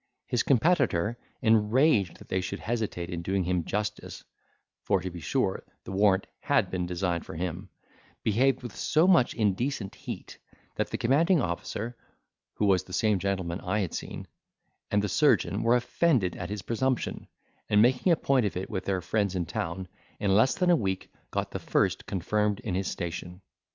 His 0.25 0.41
competitor, 0.41 1.15
enraged 1.43 2.17
that 2.17 2.27
they 2.27 2.41
should 2.41 2.57
hesitate 2.57 3.11
in 3.11 3.21
doing 3.21 3.43
him 3.43 3.63
justice 3.65 4.23
(for 4.81 4.99
to 4.99 5.11
be 5.11 5.19
sure 5.19 5.61
the 5.83 5.91
warrant 5.91 6.25
had 6.39 6.71
been 6.71 6.87
designed 6.87 7.23
for 7.23 7.35
him), 7.35 7.69
behaved 8.23 8.63
with 8.63 8.75
so 8.75 9.05
much 9.05 9.35
indecent 9.35 9.93
heat, 9.93 10.39
that 10.73 10.89
the 10.89 10.97
commanding 10.97 11.39
officer 11.39 11.95
(who 12.55 12.65
was 12.65 12.83
the 12.85 12.93
same 12.93 13.19
gentleman 13.19 13.61
I 13.61 13.81
had 13.81 13.93
seen) 13.93 14.25
and 14.89 15.03
the 15.03 15.07
surgeon 15.07 15.61
were 15.61 15.75
offended 15.75 16.35
at 16.35 16.49
his 16.49 16.63
presumption, 16.63 17.27
and 17.69 17.79
making 17.79 18.11
a 18.11 18.15
point 18.15 18.47
of 18.47 18.57
it 18.57 18.71
with 18.71 18.85
their 18.85 19.01
friends 19.01 19.35
in 19.35 19.45
town, 19.45 19.87
in 20.19 20.33
less 20.35 20.55
than 20.55 20.71
a 20.71 20.75
week 20.75 21.11
got 21.29 21.51
the 21.51 21.59
first 21.59 22.07
confirmed 22.07 22.59
in 22.61 22.73
his 22.73 22.87
station. 22.87 23.41